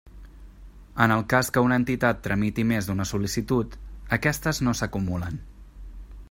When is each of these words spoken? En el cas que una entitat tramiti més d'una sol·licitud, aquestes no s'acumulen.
En 1.05 1.11
el 1.15 1.19
cas 1.33 1.51
que 1.57 1.61
una 1.65 1.77
entitat 1.81 2.23
tramiti 2.29 2.65
més 2.71 2.89
d'una 2.89 3.07
sol·licitud, 3.11 3.77
aquestes 4.19 4.63
no 4.69 4.75
s'acumulen. 4.81 5.39